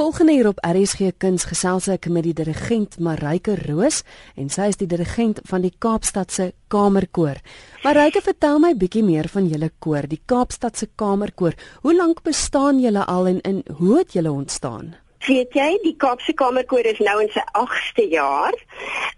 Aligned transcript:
Volgende 0.00 0.32
hier 0.32 0.46
op 0.48 0.58
RSG 0.64 1.10
Kuns 1.20 1.44
gesels 1.44 1.84
ek 1.92 2.06
met 2.08 2.24
die 2.24 2.32
dirigent 2.32 2.94
Marike 3.04 3.52
Roos 3.66 3.98
en 4.32 4.46
sy 4.48 4.70
is 4.72 4.78
die 4.80 4.88
dirigent 4.88 5.42
van 5.50 5.60
die 5.60 5.74
Kaapstadse 5.76 6.46
Kamerkoor. 6.72 7.36
Marike, 7.84 8.22
vertel 8.24 8.62
my 8.64 8.70
bietjie 8.80 9.02
meer 9.04 9.28
van 9.28 9.50
julle 9.52 9.68
koor, 9.76 10.08
die 10.08 10.22
Kaapstadse 10.24 10.88
Kamerkoor. 10.96 11.52
Hoe 11.84 11.92
lank 11.92 12.24
bestaan 12.24 12.80
julle 12.80 13.04
al 13.04 13.28
en 13.34 13.44
in 13.44 13.60
hoe 13.76 13.98
het 13.98 14.16
julle 14.16 14.32
ontstaan? 14.32 14.94
Weet 15.20 15.52
jy, 15.52 15.68
die 15.82 15.96
Kaapse 16.00 16.32
Kamerkoor 16.32 16.86
is 16.88 17.00
nou 17.04 17.18
in 17.20 17.28
sy 17.34 17.42
8ste 17.52 18.06
jaar. 18.08 18.56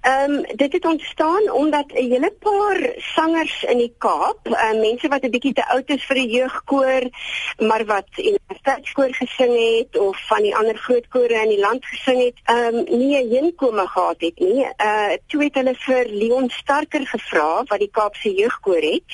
Ehm 0.03 0.33
um, 0.35 0.57
dit 0.59 0.73
het 0.73 0.85
ontstaan 0.85 1.51
omdat 1.51 1.93
'n 1.93 2.11
hele 2.11 2.31
paar 2.43 2.81
sangers 3.15 3.63
in 3.63 3.79
die 3.79 3.95
Kaap, 3.99 4.49
uh, 4.49 4.73
mense 4.81 5.09
wat 5.09 5.23
'n 5.23 5.31
bietjie 5.31 5.53
te 5.53 5.69
oud 5.69 5.89
is 5.91 6.05
vir 6.05 6.17
'n 6.17 6.29
jeugkoor, 6.29 7.03
maar 7.59 7.85
wat 7.85 8.09
in 8.17 8.35
'n 8.35 8.55
stadskoor 8.59 9.15
gesing 9.15 9.55
het 9.79 9.99
of 9.99 10.27
van 10.27 10.43
die 10.43 10.57
ander 10.57 10.77
groot 10.77 11.09
kore 11.09 11.43
in 11.43 11.49
die 11.49 11.61
land 11.61 11.87
gesing 11.87 12.19
het, 12.25 12.39
ehm 12.45 12.75
um, 12.75 12.99
nie 12.99 13.17
'n 13.23 13.31
heenkome 13.31 13.87
gehad 13.87 14.21
het 14.21 14.39
nie. 14.39 14.67
Uh 14.79 15.15
toe 15.27 15.43
het 15.45 15.55
hulle 15.55 15.75
vir 15.75 16.05
Leon 16.07 16.51
Starker 16.51 17.07
gevra 17.07 17.63
wat 17.65 17.79
die 17.79 17.91
Kaapse 17.91 18.35
jeugkoor 18.35 18.83
het, 18.83 19.11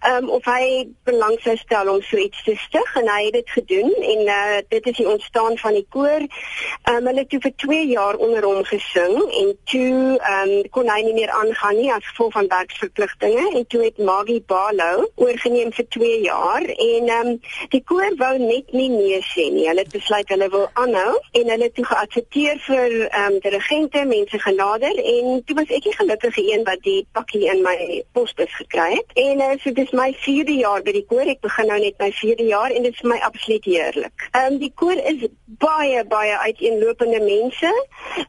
ehm 0.00 0.22
um, 0.22 0.30
of 0.30 0.44
hy 0.44 0.88
belang 1.04 1.40
sou 1.40 1.56
stel 1.56 1.88
om 1.94 2.02
so 2.02 2.16
iets 2.16 2.42
te 2.44 2.54
stig 2.56 2.96
en 2.96 3.08
hy 3.08 3.24
het 3.24 3.32
dit 3.32 3.50
gedoen 3.50 3.92
en 3.94 4.20
uh 4.26 4.58
dit 4.68 4.86
is 4.86 4.96
die 4.96 5.08
ontstaan 5.08 5.58
van 5.58 5.72
die 5.72 5.86
koor 5.88 6.27
Ehm 6.28 6.96
um, 6.96 7.06
hulle 7.06 7.20
het 7.24 7.28
toe 7.28 7.40
vir 7.40 7.52
2 7.56 7.86
jaar 7.86 8.16
onder 8.16 8.44
hom 8.44 8.64
gesing 8.64 9.16
en 9.40 9.50
toe 9.64 10.18
ehm 10.18 10.50
um, 10.50 10.68
kon 10.70 10.88
hy 10.88 11.00
nie 11.06 11.14
meer 11.16 11.30
aangaan 11.30 11.76
nie 11.76 11.90
as 11.92 12.06
gevolg 12.10 12.32
van 12.32 12.48
werksverpligtinge 12.48 13.44
en 13.60 13.66
toe 13.66 13.82
het 13.84 13.98
Maggie 13.98 14.42
Barlow 14.52 15.06
oorgeneem 15.14 15.72
vir 15.72 15.86
2 15.96 16.20
jaar 16.26 16.64
en 16.64 17.08
ehm 17.08 17.32
um, 17.32 17.40
die 17.74 17.82
koor 17.84 18.16
wou 18.22 18.34
net 18.38 18.72
nie 18.72 18.88
nee 18.88 19.20
sê 19.32 19.48
nie. 19.52 19.66
Hulle 19.68 19.84
het 19.84 19.92
besluit 19.92 20.28
hulle 20.34 20.48
wil 20.54 20.68
aanhou 20.72 21.14
en 21.40 21.52
hulle 21.52 21.68
het 21.68 21.74
toe 21.74 21.86
geadverteer 21.90 22.62
vir 22.66 22.96
ehm 23.08 23.32
um, 23.32 23.40
dirigente, 23.48 24.04
mense 24.04 24.38
genader 24.46 25.02
en 25.14 25.42
toe 25.44 25.58
was 25.60 25.74
ek 25.78 25.88
die 25.88 25.96
gelukkige 25.96 26.46
een 26.52 26.64
wat 26.68 26.82
die 26.86 27.00
pakkie 27.12 27.44
in 27.52 27.62
my 27.66 27.76
posbus 28.12 28.54
gekry 28.60 28.90
het. 28.94 29.16
En 29.26 29.44
uh, 29.44 29.50
so 29.62 29.72
dis 29.72 29.92
my 29.96 30.10
4de 30.26 30.58
jaar 30.62 30.82
by 30.82 30.94
die 30.96 31.04
koor. 31.10 31.26
Ek 31.28 31.40
begin 31.44 31.70
nou 31.72 31.78
net 31.82 31.98
my 32.02 32.10
4de 32.22 32.48
jaar 32.48 32.74
en 32.74 32.88
dit 32.88 32.94
is 32.94 33.04
vir 33.04 33.12
my 33.14 33.20
absoluut 33.30 33.70
heerlik. 33.72 34.28
Ehm 34.32 34.54
um, 34.54 34.58
die 34.62 34.72
koor 34.74 34.98
is 35.12 35.28
baie 35.58 36.04
baie 36.04 36.17
baie 36.18 36.36
uiteenlopende 36.38 37.20
mense. 37.20 37.72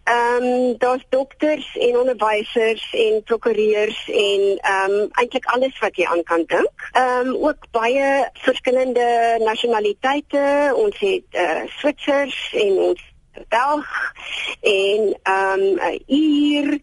Ehm 0.03 0.43
um, 0.43 0.77
daar's 0.77 1.05
dokters 1.09 1.67
en 1.77 1.99
onderwysers 1.99 2.85
en 2.93 3.23
prokureurs 3.23 3.99
en 4.09 4.41
ehm 4.61 4.91
um, 4.91 5.07
eintlik 5.21 5.45
alles 5.45 5.79
wat 5.79 5.95
jy 5.95 6.05
aan 6.05 6.23
kan 6.23 6.43
dink. 6.45 6.89
Ehm 6.91 7.27
um, 7.27 7.35
ook 7.49 7.69
baie 7.71 8.09
verskillende 8.33 9.07
nasionaliteite. 9.43 10.73
Ons 10.75 10.99
het 10.99 11.23
eh 11.31 11.43
uh, 11.43 11.63
Switsers 11.79 12.53
en 12.53 12.77
ons 12.89 13.01
Belg 13.47 14.13
en 14.61 15.19
ehm 15.23 15.59
um, 15.59 15.79
'n 15.79 16.03
uur. 16.07 16.79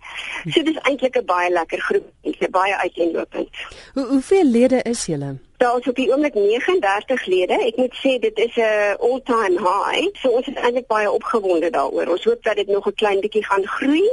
So 0.49 0.63
dis 0.63 0.79
eintlik 0.83 1.17
'n 1.17 1.25
baie 1.25 1.51
lekker 1.51 1.81
groep, 1.81 2.07
baie 2.51 2.77
uiteenlopend. 2.77 3.48
Hoe 3.95 4.07
hoeveel 4.07 4.45
lede 4.45 4.83
is 4.83 5.07
julle? 5.07 5.37
Daar 5.57 5.79
is 5.79 5.89
op 5.89 5.95
die 5.95 6.13
oomblik 6.13 6.35
39 6.35 7.27
lede. 7.27 7.53
Ek 7.53 7.77
moet 7.77 7.95
sê 7.95 8.19
dit 8.21 8.39
is 8.39 8.57
'n 8.57 8.97
all-time 9.01 9.59
high. 9.59 10.09
So 10.13 10.29
ons 10.29 10.47
is 10.47 10.55
eintlik 10.55 10.87
baie 10.87 11.11
opgewonde 11.11 11.71
daaroor. 11.71 12.09
Ons 12.09 12.25
hoop 12.25 12.43
dat 12.43 12.57
dit 12.57 12.67
nog 12.67 12.87
'n 12.87 12.95
klein 12.95 13.20
bietjie 13.20 13.45
gaan 13.45 13.67
groei. 13.67 14.09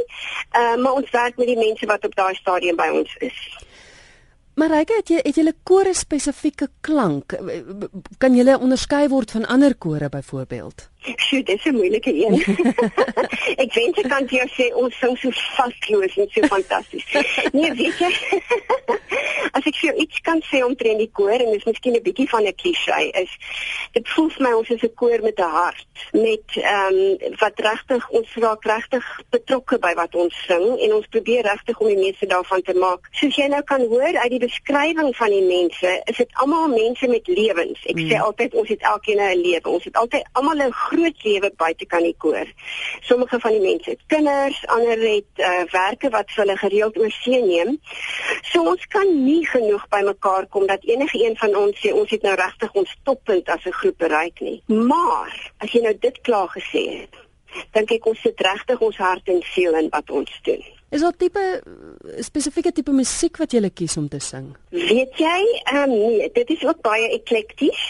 Ehm 0.52 0.78
uh, 0.78 0.84
maar 0.84 0.94
ons 0.94 1.10
werk 1.10 1.38
met 1.38 1.48
die 1.48 1.58
mense 1.58 1.86
wat 1.86 2.06
op 2.06 2.16
daai 2.16 2.36
stadium 2.36 2.76
by 2.76 2.90
ons 2.94 3.16
is. 3.18 3.58
Maar 4.64 4.78
Ryke, 4.78 4.96
het 4.96 5.10
jy 5.12 5.18
het 5.20 5.36
julle 5.36 5.52
kore 5.68 5.92
spesifieke 5.92 6.70
klank? 6.88 7.34
Kan 8.24 8.36
julle 8.38 8.54
onderskei 8.56 9.10
word 9.12 9.34
van 9.36 9.44
ander 9.52 9.74
kore 9.76 10.08
byvoorbeeld? 10.10 10.86
Sjoe, 11.04 11.44
dis 11.44 11.66
'n 11.66 11.76
moeilike 11.76 12.14
een. 12.16 12.40
ek 13.64 13.74
wens 13.76 13.98
ek 14.00 14.08
kan 14.08 14.28
vir 14.28 14.38
jou 14.38 14.48
sê 14.56 14.70
ons 14.84 14.96
sing 15.00 15.18
so 15.20 15.32
vasloos 15.58 16.16
en 16.16 16.30
so 16.32 16.48
fantasties. 16.48 17.04
Nee, 17.52 17.74
weet 17.76 18.00
jy? 18.00 18.12
As 19.54 19.66
ek 19.70 19.78
vir 19.78 19.90
jou 19.92 19.96
iets 20.02 20.22
kan 20.26 20.42
sê 20.50 20.64
omtrent 20.66 20.98
die 20.98 21.12
koor 21.14 21.38
en 21.38 21.52
dis 21.54 21.66
miskien 21.70 21.96
'n 21.96 22.02
bietjie 22.02 22.30
van 22.30 22.46
'n 22.48 22.56
klise 22.56 23.12
is, 23.24 23.32
dit 23.94 24.10
voel 24.10 24.30
vir 24.30 24.44
my 24.46 24.54
ons 24.60 24.70
is 24.70 24.84
'n 24.84 24.94
koor 24.96 25.22
met 25.22 25.38
'n 25.40 25.54
hart, 25.60 25.86
met 26.12 26.48
ehm 26.56 26.98
um, 26.98 27.38
wat 27.38 27.60
regtig 27.60 28.10
ons 28.10 28.30
raak 28.36 28.64
regtig 28.66 29.06
betrokke 29.30 29.78
by 29.80 29.94
wat 29.94 30.16
ons 30.16 30.36
sing 30.48 30.66
en 30.80 30.94
ons 30.94 31.08
probeer 31.08 31.44
regtig 31.44 31.80
om 31.80 31.88
die 31.88 32.04
meeste 32.06 32.26
daarvan 32.26 32.62
te 32.62 32.74
maak. 32.74 33.08
Soos 33.12 33.36
jy 33.36 33.48
nou 33.48 33.62
kan 33.62 33.82
hoor 33.82 34.18
uit 34.24 34.30
die 34.30 34.46
beskrywing 34.48 35.16
van 35.16 35.30
die 35.30 35.46
mense, 35.46 36.02
is 36.06 36.18
dit 36.18 36.30
almal 36.34 36.68
mense 36.68 37.08
met 37.08 37.28
lewens. 37.28 37.80
Ek 37.86 37.96
mm. 37.96 38.10
sê 38.10 38.18
altyd 38.18 38.54
ons 38.54 38.70
het 38.70 38.82
elkeen 38.82 39.22
'n 39.22 39.42
lewe. 39.42 39.70
Ons 39.70 39.84
het 39.84 39.96
altyd 39.96 40.24
almal 40.34 40.58
'n 40.58 40.72
groot 40.72 41.24
lewe 41.24 41.52
buite 41.58 41.86
kan 41.86 42.04
die 42.04 42.16
koor. 42.18 42.48
Sommige 43.02 43.40
van 43.40 43.52
die 43.52 43.62
mense 43.62 43.90
het 43.90 44.04
kinders, 44.08 44.66
ander 44.68 44.98
het 44.98 45.32
uh, 45.38 45.64
werke 45.72 46.10
wat 46.10 46.30
hulle 46.36 46.58
gereeld 46.58 46.98
oorsee 46.98 47.42
neem. 47.42 47.80
So 48.42 48.64
ons 48.64 48.88
kan 48.88 49.24
nie 49.26 49.43
genoeg 49.48 49.88
bymekaar 49.90 50.48
kom 50.48 50.68
dat 50.68 50.84
enige 50.84 51.26
een 51.26 51.38
van 51.38 51.56
ons 51.56 51.80
sê 51.80 51.94
ons 51.94 52.10
het 52.10 52.22
nou 52.22 52.36
regtig 52.36 52.74
ons 52.74 52.96
toppunt 53.04 53.50
as 53.50 53.66
'n 53.66 53.80
groep 53.82 53.98
bereik 53.98 54.40
nie. 54.40 54.62
Maar 54.68 55.52
as 55.58 55.72
jy 55.72 55.82
nou 55.82 55.98
dit 56.00 56.22
klaar 56.22 56.50
gesê 56.50 56.84
het, 57.00 57.16
dink 57.72 57.92
ek 57.92 58.06
ons 58.06 58.22
sit 58.22 58.40
regtig 58.42 58.80
ons 58.80 58.98
hart 58.98 59.28
en 59.28 59.42
siel 59.42 59.76
in 59.76 59.90
wat 59.90 60.10
ons 60.10 60.40
doen. 60.44 60.64
Is 60.94 61.02
daar 61.02 61.16
tipe 61.18 61.42
spesifieke 62.22 62.72
tipe 62.72 62.92
musiek 62.94 63.38
wat 63.42 63.52
jy 63.52 63.70
kies 63.74 63.98
om 63.98 64.08
te 64.10 64.20
sing? 64.20 64.52
Weet 64.70 65.18
jy, 65.18 65.40
ehm 65.64 65.90
um, 65.90 65.96
nee, 65.98 66.30
dit 66.34 66.50
is 66.50 66.66
ook 66.66 66.82
baie 66.86 67.08
eklekties. 67.16 67.82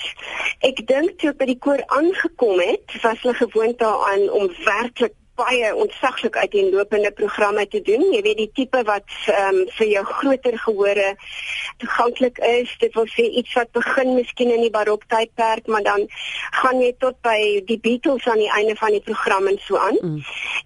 Ek 0.63 0.79
dink 0.87 1.17
toe 1.19 1.33
by 1.33 1.49
die 1.49 1.59
koor 1.59 1.83
aangekom 1.97 2.61
het, 2.63 2.95
was 3.03 3.19
hulle 3.25 3.35
gewoond 3.41 3.79
daaraan 3.79 4.29
om 4.31 4.47
werklik 4.63 5.15
baie 5.35 5.75
ontsaglik 5.75 6.35
uiteenlopende 6.37 7.11
programme 7.11 7.67
te 7.67 7.81
doen. 7.81 8.03
Jy 8.13 8.21
weet 8.21 8.37
die 8.37 8.51
tipe 8.53 8.83
wat 8.89 9.09
ehm 9.25 9.55
um, 9.55 9.69
vir 9.77 9.87
jou 9.87 10.03
groter 10.05 10.57
gehore 10.65 11.15
toeganklik 11.81 12.37
is. 12.37 12.75
Dit 12.79 12.93
wil 12.93 13.07
sê 13.09 13.25
iets 13.41 13.53
wat 13.57 13.71
begin 13.71 14.13
miskien 14.13 14.53
in 14.53 14.61
die 14.61 14.73
barok 14.73 15.07
tydperk, 15.07 15.67
maar 15.67 15.83
dan 15.83 16.05
gaan 16.61 16.81
jy 16.81 16.93
tot 16.99 17.17
by 17.25 17.63
die 17.65 17.79
Beatles 17.79 18.27
aan 18.27 18.41
die 18.43 18.51
einde 18.51 18.75
van 18.75 18.93
die 18.93 19.01
program 19.01 19.47
en 19.47 19.59
so 19.65 19.77
aan. 19.77 19.97
Mm. 20.01 20.21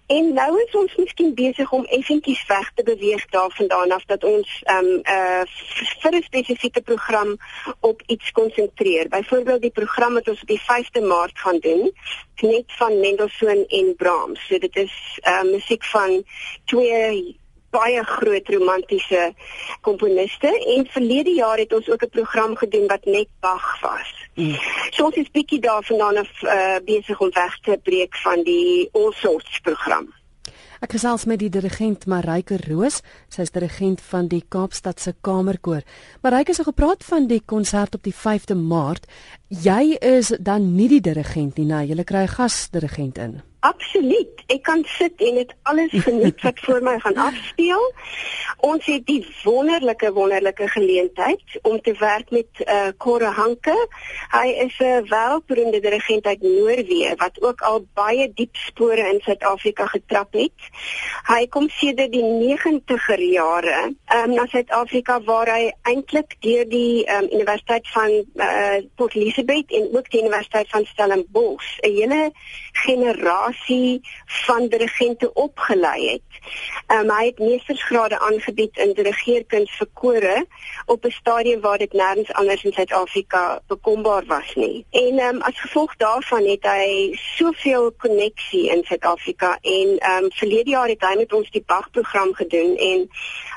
En 0.06 0.32
nou 0.34 0.50
is 0.66 0.76
ons 0.82 0.96
miskien 0.96 1.34
besig 1.34 1.72
om 1.72 1.84
effentjies 1.84 2.44
weg 2.48 2.70
te 2.74 2.84
beweeg 2.84 3.24
daarvandaan 3.32 3.92
af 3.96 4.04
dat 4.12 4.24
ons 4.24 4.60
ehm 4.64 4.84
um, 4.84 4.94
'n 4.98 5.02
uh, 5.16 5.42
vir 6.02 6.12
'n 6.12 6.22
spesifieke 6.22 6.80
program 6.80 7.36
op 7.80 8.02
iets 8.06 8.30
konsentreer. 8.32 9.08
Byvoorbeeld 9.08 9.60
die 9.60 9.76
program 9.80 10.14
wat 10.14 10.28
ons 10.28 10.40
op 10.40 10.48
die 10.48 10.62
5de 10.62 11.00
Maart 11.06 11.38
gaan 11.38 11.58
doen, 11.58 11.92
net 12.40 12.64
van 12.66 13.00
Mendelssohn 13.00 13.64
en 13.68 13.94
Brahms. 13.96 14.46
So 14.46 14.57
dit 14.58 14.76
is 14.76 14.94
uh, 15.22 15.42
musiek 15.42 15.84
van 15.84 16.22
twee 16.64 17.36
baie 17.70 18.02
groot 18.04 18.48
romantiese 18.48 19.32
komponiste 19.80 20.48
en 20.76 20.86
verlede 20.88 21.34
jaar 21.36 21.58
het 21.58 21.72
ons 21.72 21.88
ook 21.90 22.02
'n 22.02 22.16
program 22.18 22.56
gedoen 22.56 22.86
wat 22.86 23.04
net 23.04 23.28
Bach 23.40 23.80
was. 23.80 24.12
Mm. 24.34 24.56
So 24.90 25.04
ons 25.04 25.16
is 25.16 25.30
bietjie 25.30 25.60
daarvandaan 25.60 26.16
af 26.16 26.42
uh, 26.42 26.76
besig 26.84 27.20
om 27.20 27.30
weg 27.32 27.58
te 27.60 27.78
breek 27.82 28.16
van 28.16 28.42
die 28.42 28.88
all 28.92 29.12
sorts 29.12 29.60
program. 29.60 30.14
Ek 30.80 30.92
gesels 30.94 31.24
met 31.24 31.40
die 31.42 31.50
dirigent 31.50 32.06
Marike 32.06 32.56
Roos, 32.68 33.00
sy 33.28 33.42
is 33.42 33.50
dirigent 33.50 34.00
van 34.00 34.28
die 34.28 34.44
Kaapstadse 34.48 35.14
Kamerkoor. 35.20 35.82
Marike 36.22 36.54
het 36.54 36.62
gepraat 36.62 37.02
van 37.04 37.26
die 37.26 37.42
konsert 37.44 37.94
op 37.94 38.02
die 38.02 38.14
5de 38.14 38.54
Maart. 38.54 39.06
Jy 39.48 39.98
is 39.98 40.30
dan 40.38 40.76
nie 40.76 40.88
die 40.88 41.00
dirigent 41.00 41.58
nie, 41.58 41.66
nou 41.66 41.82
jy 41.82 42.04
kry 42.04 42.22
'n 42.22 42.34
gasdirigent 42.38 43.18
in. 43.18 43.47
Absoluut. 43.60 44.42
Ek 44.46 44.62
kan 44.62 44.84
sit 44.86 45.18
en 45.18 45.34
dit 45.34 45.52
alles 45.66 45.90
geniet 45.90 46.42
wat 46.46 46.60
voor 46.62 46.82
my 46.82 46.94
gaan 47.02 47.16
afspeel. 47.18 47.82
Ons 48.62 48.86
het 48.86 49.02
die 49.06 49.26
wonderlike 49.42 50.12
wonderlike 50.14 50.68
geleentheid 50.68 51.58
om 51.62 51.80
te 51.82 51.94
werk 51.98 52.30
met 52.30 52.46
eh 52.64 52.74
uh, 52.74 52.92
Corre 52.96 53.32
Hanke. 53.34 53.74
Hy 54.30 54.48
is 54.64 54.78
'n 54.78 55.08
wêreldberoemde 55.10 55.80
dirigent 55.80 56.26
uit 56.26 56.42
Noorwe 56.42 57.14
wat 57.16 57.42
ook 57.42 57.60
al 57.60 57.86
baie 57.94 58.30
diep 58.34 58.56
spore 58.56 59.10
in 59.12 59.20
Suid-Afrika 59.20 59.86
getrap 59.86 60.32
het. 60.32 60.58
Hy 61.26 61.46
kom 61.46 61.68
sedert 61.68 62.12
die 62.12 62.22
90er 62.22 63.20
jare 63.20 63.94
um, 64.14 64.34
na 64.34 64.46
Suid-Afrika 64.46 65.20
waar 65.20 65.50
hy 65.50 65.72
eintlik 65.82 66.36
deur 66.40 66.64
die 66.68 67.10
um, 67.10 67.26
Universiteit 67.30 67.88
van 67.88 68.10
eh 68.10 68.46
uh, 68.46 68.86
Port 68.94 69.14
Elizabeth 69.14 69.70
en 69.70 69.88
ook 69.92 70.10
die 70.10 70.20
Universiteit 70.20 70.68
van 70.68 70.84
Stellenbosch 70.84 71.78
'n 71.82 71.92
hele 71.92 72.30
generasie 72.72 73.56
generasie 73.66 74.00
van 74.24 74.68
dirigente 74.68 75.32
opgelei 75.32 76.08
het. 76.10 76.22
Um, 76.86 77.10
hy 77.10 77.24
het 77.26 77.38
meestersgrade 77.38 78.18
aangebied 78.18 78.76
in 78.76 78.92
dirigeerkuns 78.94 79.70
vir 79.76 79.88
kore 79.92 80.46
op 80.86 81.04
'n 81.04 81.10
stadium 81.10 81.60
waar 81.60 81.78
dit 81.78 81.92
nêrens 81.92 82.32
anders 82.32 82.64
in 82.64 82.72
Suid-Afrika 82.72 83.60
bekombaar 83.66 84.24
was 84.26 84.54
nie. 84.54 84.86
En 84.90 85.18
um, 85.18 85.40
as 85.40 85.60
gevolg 85.60 85.96
daarvan 85.96 86.46
het 86.46 86.62
hy 86.62 87.18
soveel 87.36 87.92
koneksie 87.92 88.70
in 88.70 88.84
Suid-Afrika 88.84 89.58
en 89.62 89.88
um, 90.10 90.30
verlede 90.30 90.70
jaar 90.70 90.88
het 90.88 91.00
hy 91.00 91.14
met 91.16 91.32
ons 91.32 91.50
die 91.50 91.64
Bach-program 91.66 92.34
gedoen 92.34 92.76
en 92.76 93.08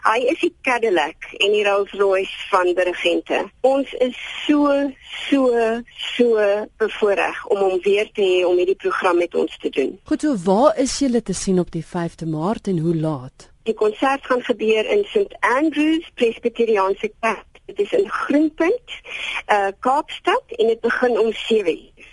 hy 0.03 0.19
is 0.33 0.39
die 0.39 0.55
Cadillac 0.61 1.29
en 1.37 1.51
die 1.51 1.63
Rolls-Royce 1.63 2.47
van 2.49 2.73
dirigente. 2.73 3.49
Ons 3.61 3.93
is 3.93 4.17
so 4.47 4.91
so 5.27 5.81
so 6.15 6.67
bevoorreg 6.77 7.45
om 7.45 7.57
hom 7.57 7.79
weer 7.81 8.09
te 8.11 8.21
hê 8.21 8.45
om 8.47 8.57
hierdie 8.57 8.79
program 8.83 9.17
met 9.17 9.35
ons 9.35 9.57
te 9.57 9.69
doen. 9.69 9.80
Goed, 10.03 10.21
so 10.21 10.35
waar 10.43 10.77
is 10.77 10.99
julle 10.99 11.21
te 11.21 11.33
sien 11.33 11.59
op 11.59 11.71
die 11.71 11.85
5de 11.85 12.27
Maart 12.27 12.67
en 12.67 12.79
hoe 12.79 12.95
laat? 12.95 13.49
Die 13.63 13.73
konsert 13.73 14.25
gaan 14.25 14.41
gebeur 14.41 14.89
in 14.89 15.03
St 15.03 15.35
Andrews 15.39 16.11
Presbyteriaanse 16.15 17.11
Kerk. 17.19 17.45
Dit 17.65 17.79
is 17.79 17.91
in 17.91 18.09
Groenpunt, 18.09 18.81
uh 19.47 19.67
Kaapstad 19.79 20.43
en 20.47 20.67
dit 20.67 20.79
begin 20.79 21.19
om 21.19 21.31
7:00. 21.31 22.09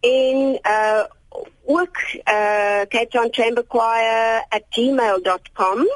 en 0.00 0.58
uh 0.62 1.04
ook 1.64 1.96
uh 2.28 2.80
capetownchamberchoir@gmail.com 2.88 5.86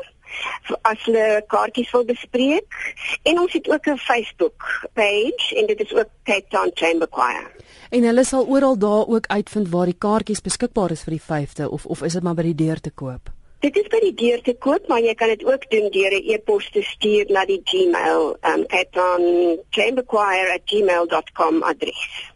as 0.82 1.05
hulle 1.05 1.44
kaartjies 1.46 1.90
wil 1.94 2.05
bespreek 2.05 2.75
en 3.23 3.40
ons 3.40 3.52
het 3.52 3.70
ook 3.70 3.87
'n 3.87 3.96
Facebook 3.96 4.88
page 4.93 5.55
en 5.56 5.67
dit 5.67 5.81
is 5.81 5.94
ook 5.94 6.08
Cape 6.25 6.46
Town 6.49 6.70
Chamber 6.75 7.08
Choir. 7.11 7.55
En 7.90 8.02
hulle 8.02 8.25
sal 8.25 8.46
oral 8.46 8.79
daar 8.79 9.06
ook 9.06 9.26
uitvind 9.26 9.69
waar 9.69 9.84
die 9.84 9.99
kaartjies 9.99 10.40
beskikbaar 10.40 10.90
is 10.90 11.02
vir 11.02 11.12
die 11.19 11.22
5de 11.22 11.70
of 11.70 11.87
of 11.87 12.02
is 12.02 12.12
dit 12.12 12.22
maar 12.22 12.34
by 12.34 12.43
die 12.43 12.55
deur 12.55 12.81
te 12.81 12.90
koop? 12.90 13.35
Dit 13.64 13.76
is 13.76 13.88
by 13.88 14.00
die 14.05 14.14
deur 14.14 14.43
te 14.44 14.53
koop, 14.55 14.88
maar 14.88 15.00
jy 15.00 15.14
kan 15.14 15.32
dit 15.32 15.44
ook 15.44 15.70
doen 15.70 15.91
deur 15.91 16.12
'n 16.12 16.29
e-pos 16.35 16.70
te 16.70 16.82
stuur 16.82 17.31
na 17.32 17.44
die 17.44 17.61
Gmail, 17.64 18.37
um, 18.50 18.67
Cape 18.67 18.91
Town 18.91 19.25
Chamber 19.70 20.05
Choir@gmail.com 20.06 21.62
adres. 21.62 22.35